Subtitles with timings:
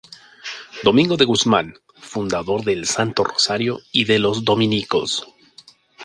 [0.83, 5.27] Domingo de Guzmán, fundador del Santo Rosario y de los dominicos.